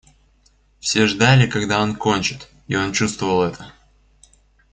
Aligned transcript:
Все 0.79 1.05
ждали, 1.05 1.47
когда 1.47 1.79
он 1.79 1.95
кончит, 1.95 2.49
и 2.67 2.75
он 2.75 2.91
чувствовал 2.91 3.43
это. 3.43 3.71